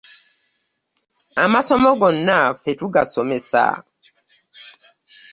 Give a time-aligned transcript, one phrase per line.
[1.43, 3.63] Amasomo gonna ffe tugasomesa.